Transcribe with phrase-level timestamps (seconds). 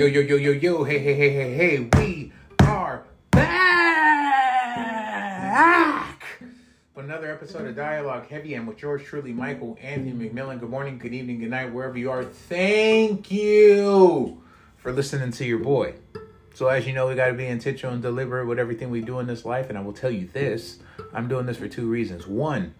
[0.00, 3.52] Yo, yo, yo, yo, yo, hey, hey, hey, hey, hey, we are back!
[6.94, 10.58] With another episode of Dialogue Heavy and with yours truly, Michael Anthony McMillan.
[10.58, 12.24] Good morning, good evening, good night, wherever you are.
[12.24, 14.40] Thank you
[14.78, 15.96] for listening to your boy.
[16.54, 19.18] So, as you know, we got to be intentional and deliberate with everything we do
[19.18, 19.68] in this life.
[19.68, 20.78] And I will tell you this
[21.12, 22.26] I'm doing this for two reasons.
[22.26, 22.72] One,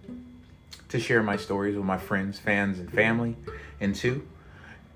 [0.88, 3.36] to share my stories with my friends, fans, and family.
[3.78, 4.26] And two,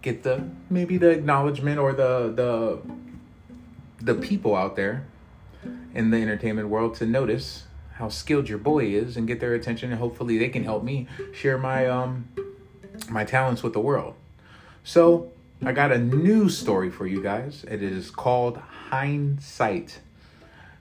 [0.04, 2.78] get the maybe the acknowledgement or the the
[4.04, 5.06] the people out there
[5.94, 9.90] in the entertainment world to notice how skilled your boy is and get their attention
[9.90, 12.28] and hopefully they can help me share my um
[13.08, 14.14] my talents with the world.
[14.84, 15.32] So,
[15.64, 17.64] I got a new story for you guys.
[17.68, 18.58] It is called
[18.90, 20.00] Hindsight.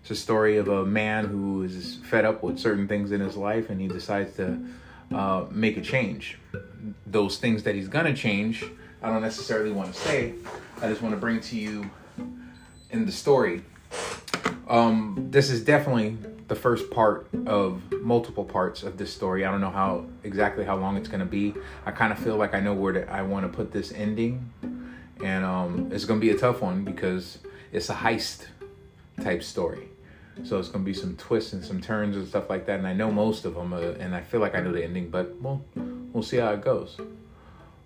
[0.02, 3.38] It's a story of a man who is fed up with certain things in his
[3.38, 4.60] life and he decides to
[5.14, 6.38] uh, make a change.
[7.08, 8.66] Those things that he's gonna change
[9.04, 10.34] I don't necessarily want to say.
[10.82, 11.90] I just want to bring to you
[12.90, 13.62] in the story.
[14.70, 19.44] Um, this is definitely the first part of multiple parts of this story.
[19.44, 21.54] I don't know how exactly how long it's going to be.
[21.86, 24.50] I kind of feel like I know where to, I want to put this ending,
[25.22, 27.40] and um, it's going to be a tough one because
[27.74, 28.48] it's a heist
[29.22, 29.90] type story.
[30.46, 32.80] So it's going to be some twists and some turns and stuff like that.
[32.80, 35.10] And I know most of them, uh, and I feel like I know the ending,
[35.10, 36.98] but well, we'll see how it goes.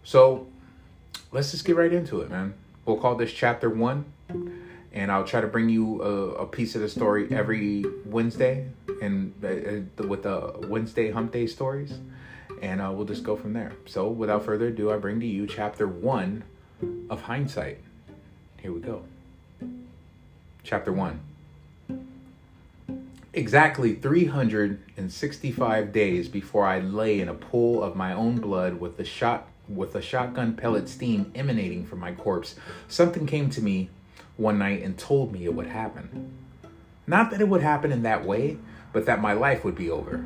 [0.03, 0.47] So
[1.31, 2.53] let's just get right into it, man.
[2.85, 4.05] We'll call this chapter one,
[4.93, 8.67] and I'll try to bring you a, a piece of the story every Wednesday,
[9.01, 11.99] and uh, with the Wednesday Hump Day stories,
[12.61, 13.73] and uh, we'll just go from there.
[13.85, 16.43] So, without further ado, I bring to you chapter one
[17.09, 17.79] of hindsight.
[18.61, 19.03] Here we go.
[20.63, 21.19] Chapter one.
[23.33, 29.05] Exactly 365 days before I lay in a pool of my own blood with the
[29.05, 32.55] shot with a shotgun pellet steam emanating from my corpse,
[32.87, 33.89] something came to me
[34.37, 36.31] one night and told me it would happen.
[37.05, 38.57] Not that it would happen in that way,
[38.93, 40.25] but that my life would be over.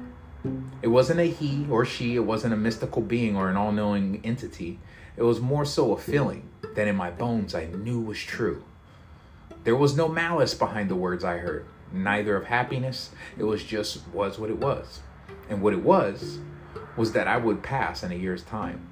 [0.82, 4.22] It wasn't a he or she, it wasn't a mystical being or an all knowing
[4.24, 4.80] entity.
[5.16, 8.64] It was more so a feeling that in my bones I knew was true.
[9.64, 13.12] There was no malice behind the words I heard, neither of happiness.
[13.38, 15.02] It was just was what it was.
[15.50, 16.40] And what it was
[16.98, 18.88] was that I would pass in a year's time.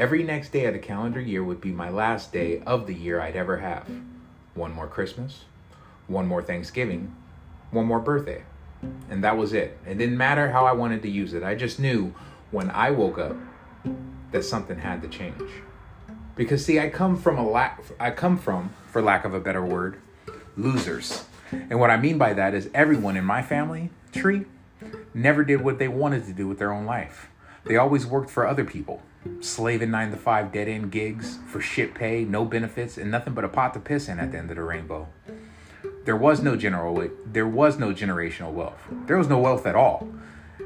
[0.00, 3.20] Every next day of the calendar year would be my last day of the year
[3.20, 3.86] I'd ever have.
[4.54, 5.44] One more Christmas,
[6.06, 7.14] one more Thanksgiving,
[7.70, 8.44] one more birthday.
[9.10, 9.76] And that was it.
[9.86, 11.42] It didn't matter how I wanted to use it.
[11.42, 12.14] I just knew
[12.50, 13.36] when I woke up
[14.32, 15.50] that something had to change.
[16.34, 19.62] Because see, I come from a lack I come from, for lack of a better
[19.62, 20.00] word,
[20.56, 21.24] losers.
[21.52, 24.46] And what I mean by that is everyone in my family tree
[25.12, 27.28] never did what they wanted to do with their own life.
[27.64, 29.02] They always worked for other people
[29.40, 33.44] slaving nine to five dead end gigs for shit pay, no benefits, and nothing but
[33.44, 35.08] a pot to piss in at the end of the rainbow.
[36.04, 38.80] There was no general there was no generational wealth.
[39.06, 40.08] There was no wealth at all.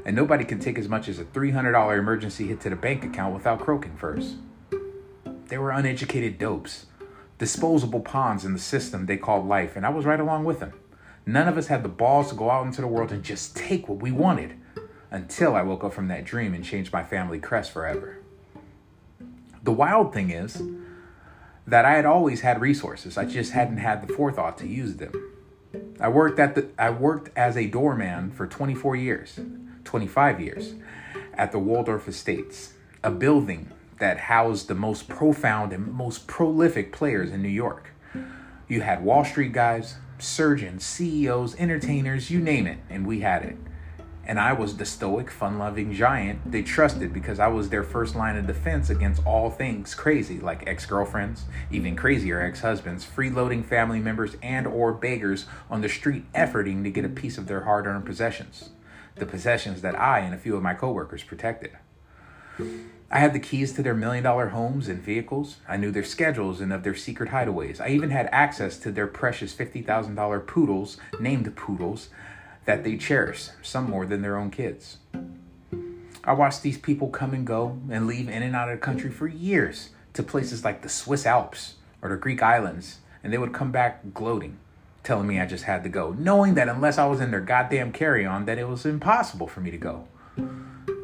[0.05, 3.33] And nobody can take as much as a $300 emergency hit to the bank account
[3.33, 4.35] without croaking first.
[5.47, 6.85] They were uneducated dopes,
[7.37, 10.73] disposable pawns in the system they called life, and I was right along with them.
[11.25, 13.89] None of us had the balls to go out into the world and just take
[13.89, 14.55] what we wanted
[15.09, 18.19] until I woke up from that dream and changed my family crest forever.
[19.65, 20.61] The wild thing is
[21.65, 23.17] that I had always had resources.
[23.17, 25.11] I just hadn't had the forethought to use them.
[25.99, 29.39] I worked at the I worked as a doorman for 24 years,
[29.83, 30.75] 25 years
[31.33, 32.73] at the Waldorf Estates,
[33.03, 37.89] a building that housed the most profound and most prolific players in New York.
[38.67, 43.57] You had Wall Street guys, surgeons, CEOs, entertainers, you name it, and we had it
[44.27, 48.15] and I was the stoic, fun loving giant they trusted because I was their first
[48.15, 53.63] line of defense against all things crazy, like ex girlfriends, even crazier ex husbands, freeloading
[53.63, 57.61] family members, and or beggars on the street efforting to get a piece of their
[57.61, 58.69] hard earned possessions.
[59.15, 61.71] The possessions that I and a few of my coworkers protected.
[63.11, 65.57] I had the keys to their million dollar homes and vehicles.
[65.67, 67.79] I knew their schedules and of their secret hideaways.
[67.79, 72.09] I even had access to their precious $50,000 poodles, named poodles,
[72.65, 74.97] that they cherish, some more than their own kids.
[76.23, 79.11] I watched these people come and go and leave in and out of the country
[79.11, 83.53] for years to places like the Swiss Alps or the Greek islands, and they would
[83.53, 84.57] come back gloating,
[85.03, 87.91] telling me I just had to go, knowing that unless I was in their goddamn
[87.91, 90.07] carry on, that it was impossible for me to go.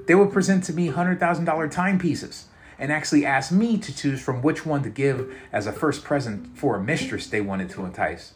[0.07, 2.47] They would present to me $100,000 timepieces
[2.79, 6.57] and actually ask me to choose from which one to give as a first present
[6.57, 8.33] for a mistress they wanted to entice.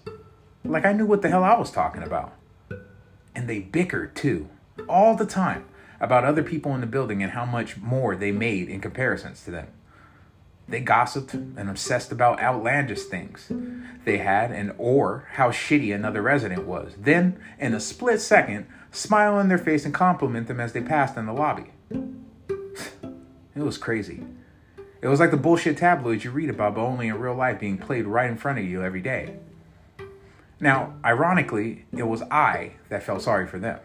[0.63, 2.33] Like I knew what the hell I was talking about
[3.35, 4.49] and they bickered too,
[4.87, 5.65] all the time,
[5.99, 9.51] about other people in the building and how much more they made in comparisons to
[9.51, 9.67] them.
[10.67, 13.51] They gossiped and obsessed about outlandish things
[14.03, 16.93] they had and or how shitty another resident was.
[16.97, 21.17] Then, in a split second, smile on their face and compliment them as they passed
[21.17, 21.71] in the lobby.
[21.91, 24.23] it was crazy.
[25.01, 27.77] It was like the bullshit tabloids you read about, but only in real life being
[27.77, 29.35] played right in front of you every day.
[30.59, 33.79] Now, ironically, it was I that felt sorry for them.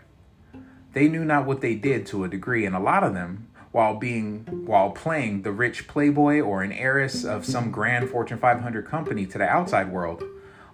[0.92, 3.94] They knew not what they did to a degree, and a lot of them, while
[3.94, 9.26] being while playing the rich playboy or an heiress of some grand Fortune 500 company
[9.26, 10.24] to the outside world,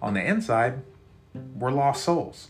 [0.01, 0.81] on the inside
[1.55, 2.49] were lost souls,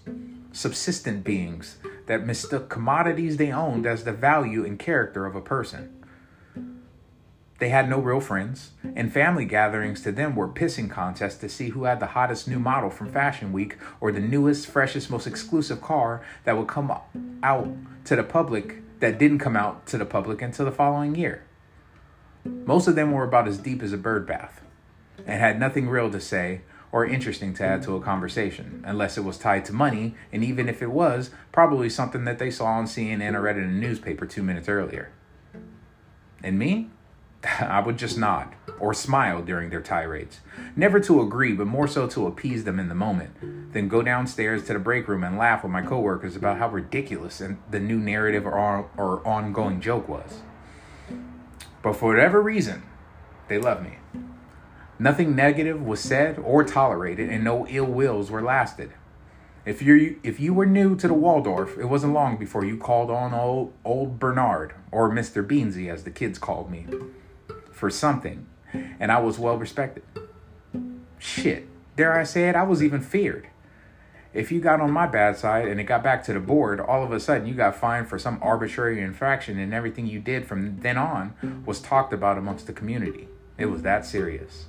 [0.51, 5.96] subsistent beings that mistook commodities they owned as the value and character of a person.
[7.59, 11.69] They had no real friends, and family gatherings to them were pissing contests to see
[11.69, 15.81] who had the hottest new model from Fashion Week or the newest, freshest, most exclusive
[15.81, 16.93] car that would come
[17.41, 17.75] out
[18.05, 21.43] to the public that didn't come out to the public until the following year.
[22.45, 24.61] Most of them were about as deep as a bird bath
[25.25, 26.61] and had nothing real to say
[26.91, 30.69] or interesting to add to a conversation, unless it was tied to money, and even
[30.69, 34.25] if it was, probably something that they saw on CNN or read in a newspaper
[34.25, 35.11] two minutes earlier.
[36.41, 36.89] And me?
[37.59, 40.41] I would just nod or smile during their tirades,
[40.75, 43.73] never to agree, but more so to appease them in the moment.
[43.73, 47.41] Then go downstairs to the break room and laugh with my coworkers about how ridiculous
[47.41, 50.41] and the new narrative or, or ongoing joke was.
[51.81, 52.83] But for whatever reason,
[53.47, 53.97] they loved me.
[54.99, 58.93] Nothing negative was said or tolerated, and no ill wills were lasted.
[59.65, 63.11] If you if you were new to the Waldorf, it wasn't long before you called
[63.11, 65.45] on old old Bernard or Mr.
[65.45, 66.87] Beansy, as the kids called me
[67.77, 70.03] for something, and I was well respected.
[71.19, 73.47] Shit, dare I say it, I was even feared.
[74.33, 77.03] If you got on my bad side and it got back to the board, all
[77.03, 80.79] of a sudden you got fined for some arbitrary infraction, and everything you did from
[80.81, 83.27] then on was talked about amongst the community.
[83.57, 84.65] It was that serious.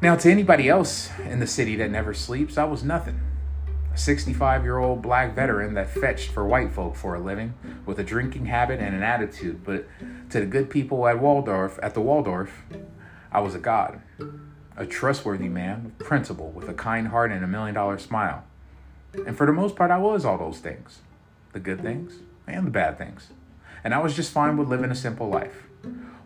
[0.00, 3.20] Now, to anybody else in the city that never sleeps, I was nothing.
[3.94, 7.54] 65 year old black veteran that fetched for white folk for a living
[7.86, 9.64] with a drinking habit and an attitude.
[9.64, 9.86] But
[10.30, 12.62] to the good people at Waldorf, at the Waldorf,
[13.30, 14.00] I was a god,
[14.76, 18.44] a trustworthy man, principle with a kind heart and a million dollar smile.
[19.26, 21.00] And for the most part, I was all those things
[21.52, 22.14] the good things
[22.48, 23.28] and the bad things.
[23.84, 25.62] And I was just fine with living a simple life,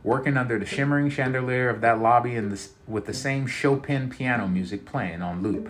[0.03, 4.49] working under the shimmering chandelier of that lobby and the, with the same Chopin piano
[4.49, 5.69] music playing on loop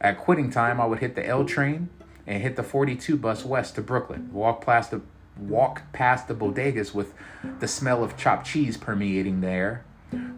[0.00, 1.90] at quitting time, I would hit the L train
[2.26, 4.30] and hit the 42 bus west to Brooklyn.
[4.32, 5.02] Walk past the
[5.38, 7.14] walk past the bodegas with
[7.60, 9.84] the smell of chopped cheese permeating the air.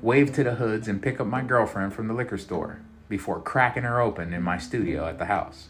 [0.00, 3.82] Wave to the hoods and pick up my girlfriend from the liquor store before cracking
[3.82, 5.68] her open in my studio at the house.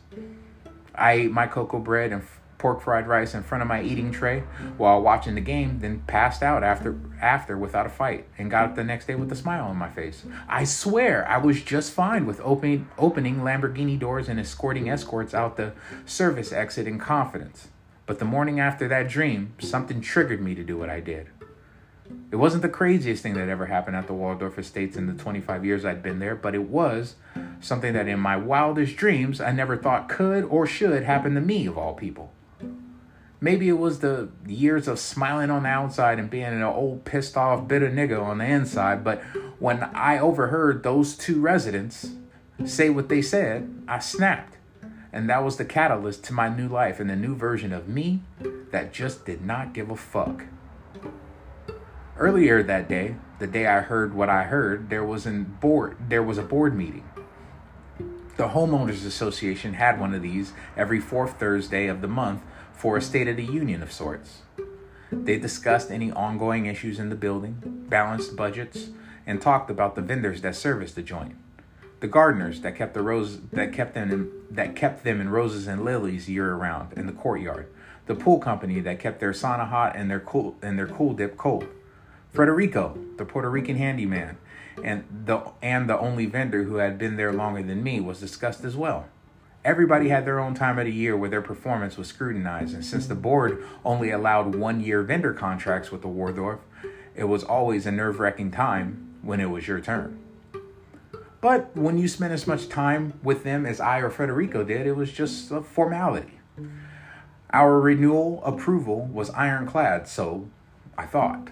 [0.95, 2.23] I ate my cocoa bread and
[2.63, 4.45] pork fried rice in front of my eating tray
[4.77, 8.77] while watching the game, then passed out after after without a fight and got up
[8.77, 10.25] the next day with a smile on my face.
[10.49, 15.57] I swear I was just fine with opening opening Lamborghini doors and escorting escorts out
[15.57, 15.73] the
[16.07, 17.67] service exit in confidence.
[18.07, 21.31] But the morning after that dream, something triggered me to do what I did.
[22.31, 25.65] It wasn't the craziest thing that ever happened at the Waldorf Estates in the 25
[25.65, 27.17] years I'd been there, but it was
[27.61, 31.67] something that in my wildest dreams I never thought could or should happen to me,
[31.67, 32.33] of all people.
[33.43, 37.37] Maybe it was the years of smiling on the outside and being an old pissed
[37.37, 39.21] off bitter nigga on the inside, but
[39.59, 42.13] when I overheard those two residents
[42.65, 44.59] say what they said, I snapped.
[45.13, 48.21] And that was the catalyst to my new life and the new version of me
[48.71, 50.45] that just did not give a fuck.
[52.17, 56.23] Earlier that day, the day I heard what I heard, there was an board there
[56.23, 57.05] was a board meeting.
[58.37, 62.43] The homeowners association had one of these every fourth Thursday of the month
[62.75, 64.43] for a State of the Union of sorts.
[65.11, 68.89] They discussed any ongoing issues in the building, balanced budgets,
[69.27, 71.37] and talked about the vendors that service the joint.
[72.01, 75.69] The gardeners that kept the rose that kept them in, that kept them in roses
[75.69, 77.69] and lilies year round in the courtyard.
[78.07, 81.37] The pool company that kept their sauna hot and their cool and their cool dip
[81.37, 81.69] cold.
[82.35, 84.39] Frederico, the Puerto Rican handyman,
[84.83, 88.65] and the and the only vendor who had been there longer than me was discussed
[88.65, 89.07] as well.
[89.65, 93.07] Everybody had their own time of the year where their performance was scrutinized, and since
[93.07, 93.23] the mm-hmm.
[93.23, 96.61] board only allowed one year vendor contracts with the Waldorf,
[97.15, 100.19] it was always a nerve wracking time when it was your turn.
[101.41, 104.97] But when you spent as much time with them as I or Federico did, it
[104.97, 106.39] was just a formality.
[107.53, 110.49] Our renewal approval was ironclad, so
[110.97, 111.49] I thought.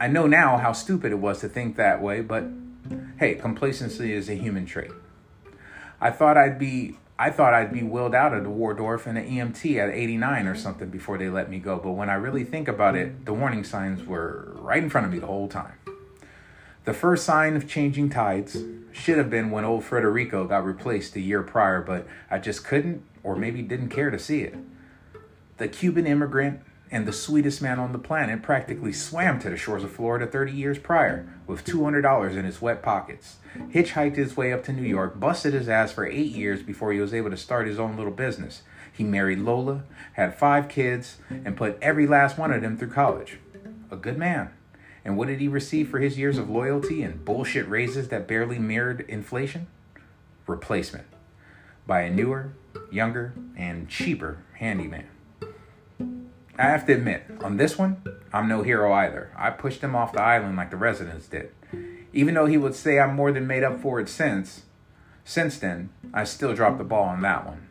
[0.00, 2.44] I know now how stupid it was to think that way, but
[3.18, 4.92] hey, complacency is a human trait.
[6.00, 9.28] I thought I'd be I thought I'd be willed out of the Waldorf and an
[9.28, 10.62] EMT at 89 or mm-hmm.
[10.62, 11.76] something before they let me go.
[11.76, 13.24] But when I really think about it, mm-hmm.
[13.24, 15.74] the warning signs were right in front of me the whole time.
[16.84, 18.56] The first sign of changing tides
[18.92, 23.02] should have been when old Federico got replaced a year prior, but I just couldn't
[23.22, 24.54] or maybe didn't care to see it.
[25.58, 26.60] The Cuban immigrant
[26.90, 30.52] and the sweetest man on the planet practically swam to the shores of Florida 30
[30.52, 33.36] years prior with $200 in his wet pockets,
[33.72, 37.00] hitchhiked his way up to New York, busted his ass for eight years before he
[37.00, 38.62] was able to start his own little business.
[38.92, 43.38] He married Lola, had five kids, and put every last one of them through college.
[43.90, 44.50] A good man.
[45.04, 48.58] And what did he receive for his years of loyalty and bullshit raises that barely
[48.58, 49.68] mirrored inflation?
[50.46, 51.06] Replacement
[51.88, 52.52] by a newer,
[52.92, 55.08] younger, and cheaper handyman.
[56.58, 59.30] I have to admit, on this one, I'm no hero either.
[59.36, 61.52] I pushed him off the island like the residents did.
[62.12, 64.62] Even though he would say I'm more than made up for it since,
[65.24, 67.68] since then, I still dropped the ball on that one.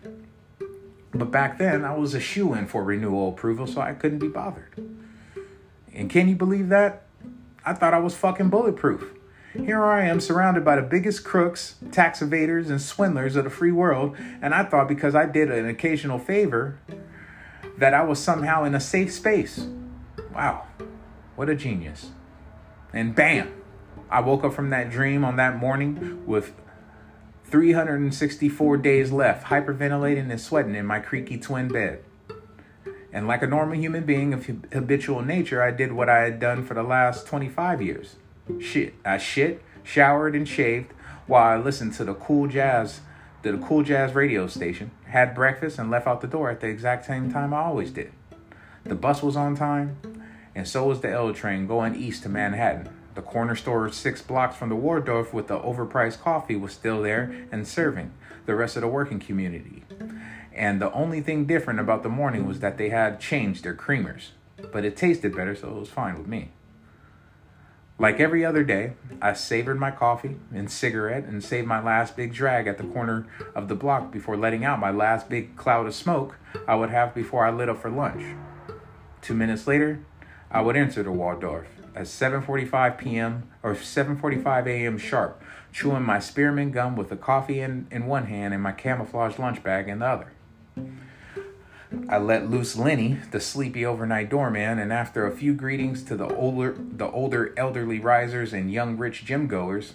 [1.13, 4.29] But back then, I was a shoo in for renewal approval, so I couldn't be
[4.29, 4.73] bothered.
[5.93, 7.07] And can you believe that?
[7.65, 9.11] I thought I was fucking bulletproof.
[9.53, 13.71] Here I am surrounded by the biggest crooks, tax evaders, and swindlers of the free
[13.71, 16.79] world, and I thought because I did an occasional favor,
[17.77, 19.67] that I was somehow in a safe space.
[20.33, 20.65] Wow,
[21.35, 22.11] what a genius.
[22.93, 23.53] And bam,
[24.09, 26.53] I woke up from that dream on that morning with
[27.45, 32.03] 364 days left, hyperventilating and sweating in my creaky twin bed.
[33.13, 36.65] And like a normal human being of habitual nature, I did what I had done
[36.65, 38.15] for the last 25 years.
[38.59, 40.91] Shit, I shit, showered, and shaved
[41.25, 43.01] while I listened to the cool jazz
[43.43, 46.67] to the cool jazz radio station, had breakfast, and left out the door at the
[46.67, 47.33] exact same mm-hmm.
[47.33, 48.11] time I always did.
[48.83, 49.97] The bus was on time,
[50.55, 52.89] and so was the L train going east to Manhattan.
[53.15, 57.47] The corner store six blocks from the Waldorf with the overpriced coffee was still there
[57.51, 58.11] and serving
[58.45, 59.83] the rest of the working community.
[60.53, 64.29] And the only thing different about the morning was that they had changed their creamers.
[64.71, 66.51] But it tasted better, so it was fine with me.
[67.99, 72.31] Like every other day, I savored my coffee and cigarette and saved my last big
[72.31, 73.25] drag at the corner
[73.55, 76.37] of the block before letting out my last big cloud of smoke
[76.67, 78.23] I would have before I lit up for lunch.
[79.21, 79.99] Two minutes later,
[80.51, 83.49] I would enter the Waldorf at 7:45 p.m.
[83.63, 84.97] or 7:45 a.m.
[84.99, 85.41] sharp,
[85.73, 89.63] chewing my spearmint gum with the coffee in, in one hand and my camouflage lunch
[89.63, 90.31] bag in the other.
[92.09, 96.27] I let loose Lenny, the sleepy overnight doorman, and after a few greetings to the
[96.35, 99.93] older the older elderly risers and young rich gym goers,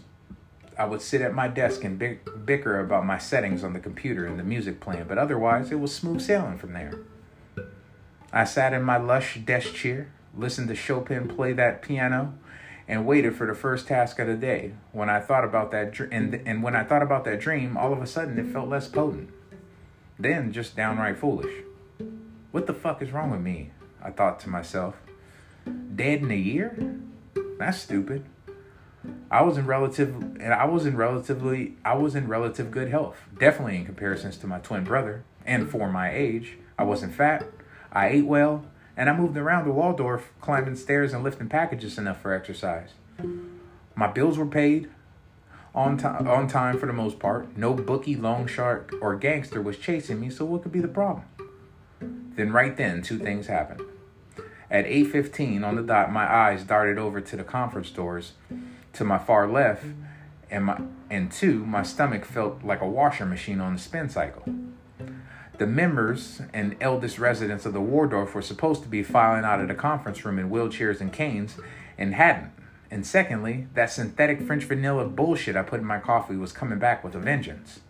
[0.78, 1.98] I would sit at my desk and
[2.46, 5.94] bicker about my settings on the computer and the music playing, but otherwise it was
[5.94, 6.94] smooth sailing from there.
[8.32, 12.32] I sat in my lush desk chair, listened to Chopin play that piano,
[12.88, 14.72] and waited for the first task of the day.
[14.92, 17.92] When I thought about that dr- and and when I thought about that dream, all
[17.92, 19.28] of a sudden it felt less potent.
[20.18, 21.52] Then just downright foolish.
[22.52, 23.70] What the fuck is wrong with me?
[24.02, 24.96] I thought to myself.
[25.96, 26.76] Dead in a year?
[27.58, 28.26] That's stupid.
[29.30, 33.16] I was in relative and I was in relatively I was in relative good health.
[33.38, 35.24] Definitely in comparisons to my twin brother.
[35.46, 37.46] And for my age, I wasn't fat.
[37.90, 38.66] I ate well,
[38.98, 42.90] and I moved around the Waldorf, climbing stairs and lifting packages enough for exercise.
[43.94, 44.90] My bills were paid
[45.74, 47.56] on time on time for the most part.
[47.56, 51.24] No bookie, long shark, or gangster was chasing me, so what could be the problem?
[52.34, 53.82] Then right then, two things happened.
[54.70, 58.32] At 8:15 on the dot, my eyes darted over to the conference doors
[58.94, 59.84] to my far left,
[60.50, 64.44] and my and two, my stomach felt like a washer machine on a spin cycle.
[65.58, 69.68] The members and eldest residents of the Waldorf were supposed to be filing out of
[69.68, 71.56] the conference room in wheelchairs and canes,
[71.98, 72.52] and hadn't.
[72.90, 77.04] And secondly, that synthetic French vanilla bullshit I put in my coffee was coming back
[77.04, 77.80] with a vengeance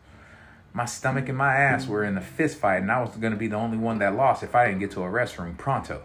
[0.73, 3.39] my stomach and my ass were in a fist fight, and I was going to
[3.39, 6.03] be the only one that lost if I didn't get to a restroom pronto.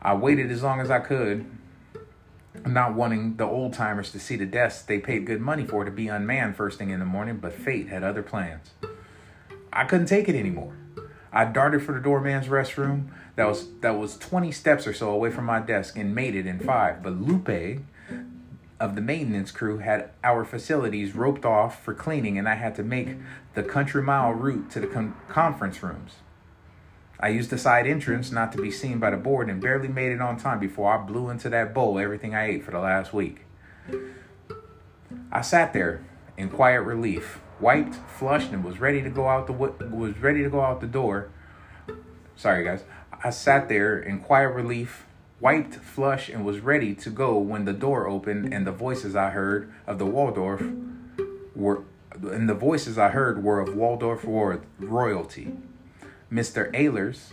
[0.00, 1.44] I waited as long as I could,
[2.66, 5.90] not wanting the old timers to see the desk they paid good money for to
[5.90, 8.70] be unmanned first thing in the morning, but fate had other plans.
[9.72, 10.74] I couldn't take it anymore.
[11.32, 15.30] I darted for the doorman's restroom that was that was 20 steps or so away
[15.30, 17.02] from my desk and made it in five.
[17.02, 17.80] But Lupe,
[18.80, 22.82] of the maintenance crew had our facilities roped off for cleaning, and I had to
[22.82, 23.16] make
[23.54, 26.16] the country mile route to the con- conference rooms.
[27.20, 30.12] I used the side entrance not to be seen by the board and barely made
[30.12, 33.12] it on time before I blew into that bowl everything I ate for the last
[33.12, 33.44] week.
[35.32, 36.04] I sat there
[36.36, 40.50] in quiet relief, wiped, flushed, and was ready to go out the was ready to
[40.50, 41.30] go out the door.
[42.36, 42.84] Sorry, guys.
[43.24, 45.04] I sat there in quiet relief,
[45.40, 49.30] wiped, flushed, and was ready to go when the door opened and the voices I
[49.30, 50.62] heard of the Waldorf
[51.54, 51.82] were
[52.20, 55.52] and the voices I heard were of Waldorf royalty.
[56.32, 56.72] Mr.
[56.72, 57.32] Ehlers,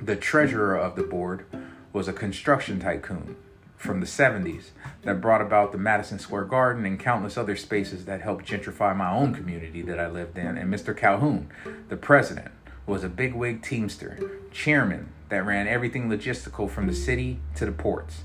[0.00, 1.44] the treasurer of the board,
[1.92, 3.34] was a construction tycoon
[3.76, 4.70] from the 70s
[5.02, 9.10] that brought about the Madison Square Garden and countless other spaces that helped gentrify my
[9.10, 10.56] own community that I lived in.
[10.56, 10.96] And Mr.
[10.96, 11.48] Calhoun,
[11.88, 12.52] the president,
[12.86, 14.18] was a bigwig teamster,
[14.52, 18.22] chairman that ran everything logistical from the city to the ports.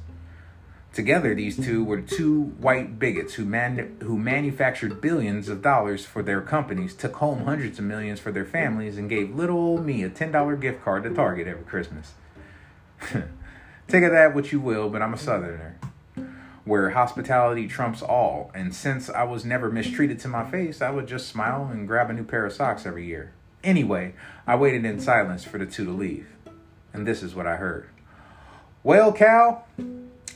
[0.93, 6.21] Together, these two were two white bigots who, man- who manufactured billions of dollars for
[6.21, 10.03] their companies, took home hundreds of millions for their families, and gave little old me
[10.03, 12.13] a $10 gift card to Target every Christmas.
[13.87, 15.79] Take of that what you will, but I'm a Southerner,
[16.63, 18.51] where hospitality trumps all.
[18.53, 22.11] And since I was never mistreated to my face, I would just smile and grab
[22.11, 23.33] a new pair of socks every year.
[23.63, 24.13] Anyway,
[24.45, 26.27] I waited in silence for the two to leave.
[26.93, 27.89] And this is what I heard.
[28.83, 29.67] Well, Cal,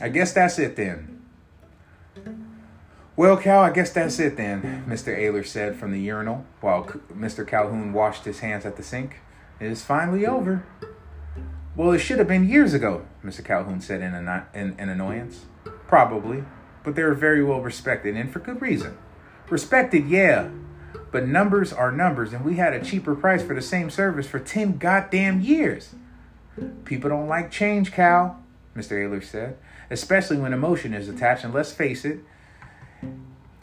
[0.00, 1.22] I guess that's it then.
[3.16, 5.16] Well, Cal, I guess that's it then, Mr.
[5.16, 7.46] Ayler said from the urinal while Mr.
[7.46, 9.16] Calhoun washed his hands at the sink.
[9.58, 10.64] It is finally over.
[11.74, 13.44] Well, it should have been years ago, Mr.
[13.44, 14.14] Calhoun said in,
[14.54, 15.46] in, in annoyance.
[15.88, 16.44] Probably,
[16.84, 18.96] but they are very well respected and for good reason.
[19.50, 20.50] Respected, yeah,
[21.10, 24.38] but numbers are numbers, and we had a cheaper price for the same service for
[24.38, 25.94] 10 goddamn years.
[26.84, 28.42] People don't like change, Cal,
[28.76, 28.92] Mr.
[28.92, 29.56] Ayler said,
[29.90, 32.20] especially when emotion is attached, and let's face it,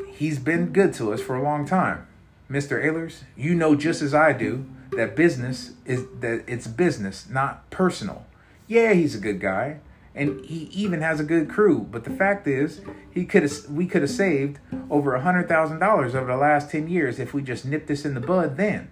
[0.08, 2.08] he's been good to us for a long time.
[2.50, 2.84] Mr.
[2.84, 8.26] Aylers, you know just as I do that business is that it's business, not personal.
[8.68, 9.80] Yeah, he's a good guy,
[10.14, 11.88] and he even has a good crew.
[11.90, 14.60] But the fact is, he could we could have saved
[14.90, 18.06] over a hundred thousand dollars over the last ten years if we just nipped this
[18.06, 18.92] in the bud then,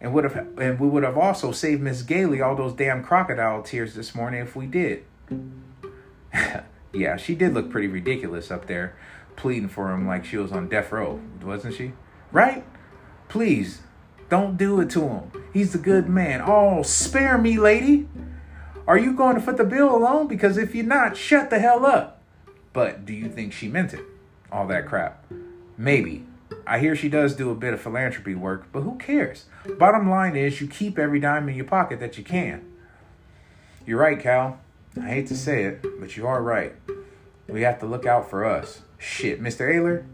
[0.00, 3.62] and would have and we would have also saved Miss Gailey all those damn crocodile
[3.62, 5.04] tears this morning if we did.
[6.92, 8.96] yeah, she did look pretty ridiculous up there,
[9.36, 11.92] pleading for him like she was on death row, wasn't she?
[12.32, 12.64] Right?
[13.28, 13.82] Please
[14.28, 15.32] don't do it to him.
[15.52, 16.42] He's a good man.
[16.44, 18.08] Oh, spare me, lady.
[18.86, 20.28] Are you going to foot the bill alone?
[20.28, 22.22] Because if you're not, shut the hell up.
[22.72, 24.04] But do you think she meant it?
[24.52, 25.24] All that crap.
[25.76, 26.24] Maybe.
[26.68, 29.46] I hear she does do a bit of philanthropy work, but who cares?
[29.78, 32.62] Bottom line is, you keep every dime in your pocket that you can.
[33.86, 34.60] You're right, Cal.
[35.00, 36.74] I hate to say it, but you are right.
[37.46, 38.82] We have to look out for us.
[38.98, 39.66] Shit, Mr.
[39.66, 40.04] Ayler,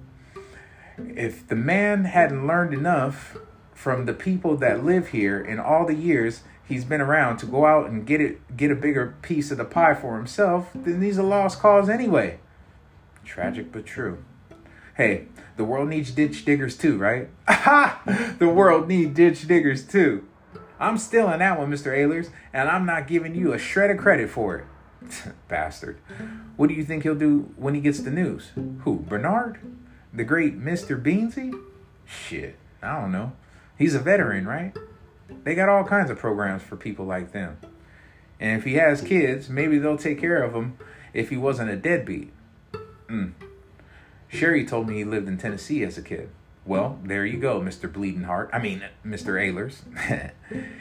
[1.17, 3.37] if the man hadn't learned enough
[3.73, 7.67] from the people that live here in all the years he's been around to go
[7.67, 11.19] out and get it get a bigger piece of the pie for himself, then he's
[11.19, 12.38] a lost cause anyway.
[13.25, 14.25] Tragic but true.
[14.96, 15.26] Hey,
[15.57, 17.28] the world needs ditch diggers too, right?
[18.38, 20.26] The world needs ditch diggers too.
[20.78, 21.96] I'm still in that one, Mr.
[21.96, 24.64] Aylers, and I'm not giving you a shred of credit for it.
[25.48, 25.98] Bastard.
[26.57, 28.50] What do you think he'll do when he gets the news?
[28.54, 29.59] Who, Bernard?
[30.12, 31.00] The great Mr.
[31.00, 31.52] Beansy?
[32.04, 33.33] Shit, I don't know.
[33.78, 34.76] He's a veteran, right?
[35.44, 37.57] They got all kinds of programs for people like them.
[38.38, 40.76] And if he has kids, maybe they'll take care of him
[41.12, 42.33] if he wasn't a deadbeat.
[43.09, 43.33] Mm.
[44.35, 46.31] Sherry told me he lived in Tennessee as a kid.
[46.66, 47.92] Well, there you go, Mr.
[47.92, 48.51] Bleeding Heart.
[48.53, 49.40] I mean, Mr.
[49.40, 49.83] Aylers.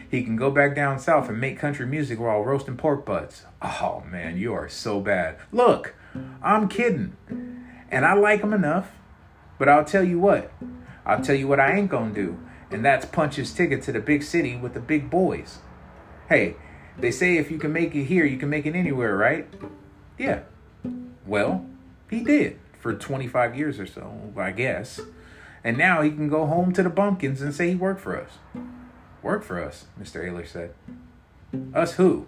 [0.09, 3.43] he can go back down south and make country music while roasting pork butts.
[3.61, 5.37] Oh, man, you are so bad.
[5.51, 5.93] Look,
[6.41, 7.17] I'm kidding.
[7.91, 8.91] And I like him enough.
[9.59, 10.51] But I'll tell you what.
[11.05, 12.39] I'll tell you what I ain't gonna do
[12.73, 15.59] and that's punch his ticket to the big city with the big boys.
[16.27, 16.55] Hey,
[16.97, 19.47] they say if you can make it here, you can make it anywhere, right?
[20.17, 20.41] Yeah.
[21.25, 21.65] Well,
[22.09, 24.99] he did for 25 years or so, I guess.
[25.63, 28.31] And now he can go home to the bumpkins and say he worked for us.
[29.21, 30.21] Work for us, Mr.
[30.21, 30.73] Ayler said.
[31.73, 32.27] Us who?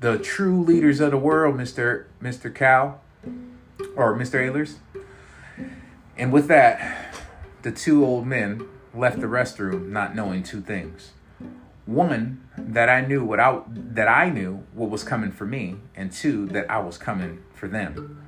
[0.00, 2.06] The true leaders of the world, Mr.
[2.20, 2.52] Mr.
[2.52, 3.00] Cal
[3.94, 4.44] or Mr.
[4.44, 4.78] Aylers.
[6.18, 7.14] And with that,
[7.62, 11.12] the two old men left the restroom not knowing two things.
[11.84, 16.10] One, that I knew what I, that I knew what was coming for me, and
[16.10, 18.25] two, that I was coming for them.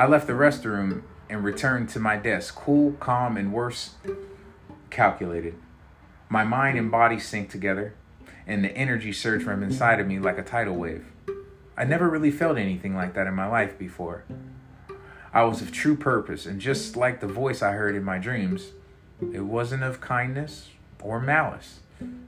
[0.00, 3.96] I left the restroom and returned to my desk, cool, calm, and worse,
[4.88, 5.56] calculated.
[6.30, 7.92] My mind and body synced together,
[8.46, 11.04] and the energy surged from inside of me like a tidal wave.
[11.76, 14.24] I never really felt anything like that in my life before.
[15.34, 18.70] I was of true purpose, and just like the voice I heard in my dreams,
[19.20, 20.70] it wasn't of kindness
[21.02, 21.80] or malice.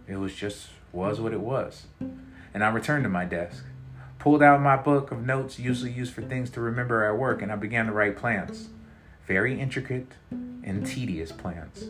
[0.07, 1.87] It was just was what it was.
[2.53, 3.65] And I returned to my desk,
[4.23, 7.51] pulled out my book of notes usually used for things to remember at work, and
[7.51, 8.69] I began to write plans.
[9.27, 11.87] Very intricate and tedious plans.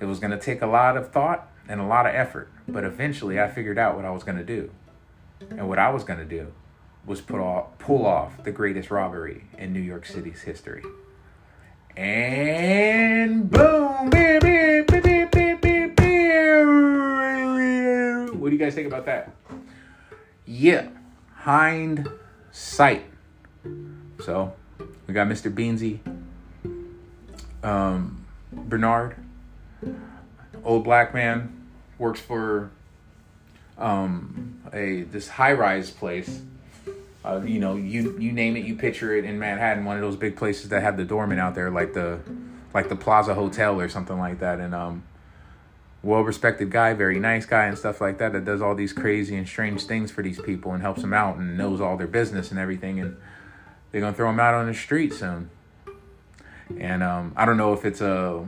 [0.00, 2.82] It was going to take a lot of thought and a lot of effort, but
[2.82, 4.70] eventually I figured out what I was going to do.
[5.50, 6.54] And what I was going to do
[7.04, 10.82] was put off, pull off the greatest robbery in New York City's history.
[11.94, 14.08] And boom!
[14.08, 16.06] Beep, beep, beep, beep, beep, beep, beep.
[18.34, 19.34] What do you guys think about that?
[20.46, 20.88] Yeah,
[21.48, 22.06] hind
[22.52, 23.06] sight.
[24.22, 24.52] So
[25.06, 25.50] we got Mr.
[25.50, 25.98] Beansy,
[27.66, 29.16] um, Bernard,
[30.62, 32.70] old black man, works for
[33.78, 36.42] um, a this high rise place.
[37.24, 40.16] Uh, you know, you you name it, you picture it in Manhattan, one of those
[40.16, 42.20] big places that have the doorman out there, like the
[42.74, 45.02] like the Plaza Hotel or something like that, and um,
[46.02, 49.36] well respected guy, very nice guy, and stuff like that, that does all these crazy
[49.36, 52.50] and strange things for these people and helps them out and knows all their business
[52.50, 53.16] and everything, and
[53.90, 55.50] they're gonna throw him out on the street soon.
[56.78, 58.46] And um, I don't know if it's a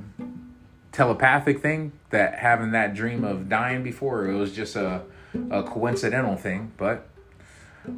[0.93, 5.03] telepathic thing that having that dream of dying before, it was just a
[5.51, 7.09] a coincidental thing, but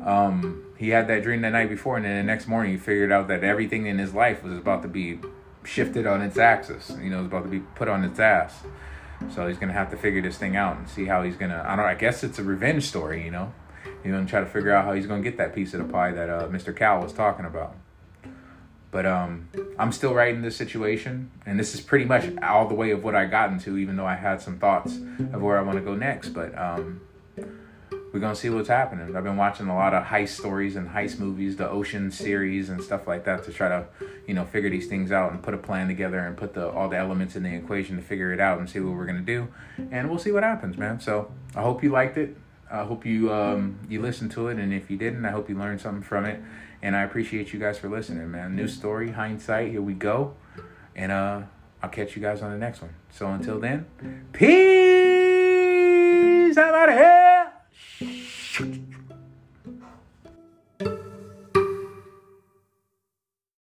[0.04, 3.10] um, he had that dream the night before, and then the next morning he figured
[3.10, 5.18] out that everything in his life was about to be
[5.64, 6.92] shifted on its axis.
[7.00, 8.62] You know, it was about to be put on its ass.
[9.30, 11.64] So he's gonna have to figure this thing out and see how he's gonna.
[11.66, 11.84] I don't.
[11.84, 13.24] I guess it's a revenge story.
[13.24, 13.52] You know,
[14.02, 16.12] he's gonna try to figure out how he's gonna get that piece of the pie
[16.12, 16.76] that uh, Mr.
[16.76, 17.76] Cal was talking about.
[18.90, 22.90] But um, I'm still writing this situation, and this is pretty much all the way
[22.90, 24.98] of what I got into, even though I had some thoughts
[25.32, 26.30] of where I want to go next.
[26.30, 27.00] But um,
[28.12, 29.16] we're gonna see what's happening.
[29.16, 32.82] I've been watching a lot of heist stories and heist movies, the Ocean series and
[32.82, 33.86] stuff like that, to try to,
[34.26, 36.88] you know, figure these things out and put a plan together and put the all
[36.88, 39.48] the elements in the equation to figure it out and see what we're gonna do,
[39.90, 41.00] and we'll see what happens, man.
[41.00, 42.36] So I hope you liked it.
[42.70, 45.56] I hope you um, you listened to it, and if you didn't, I hope you
[45.56, 46.42] learned something from it.
[46.82, 48.56] And I appreciate you guys for listening, man.
[48.56, 49.70] New story, hindsight.
[49.70, 50.34] Here we go,
[50.94, 51.42] and uh,
[51.82, 52.94] I'll catch you guys on the next one.
[53.10, 53.86] So until then,
[54.32, 54.52] peace.
[56.58, 57.31] I'm out of here.
[58.52, 59.01] Shoo.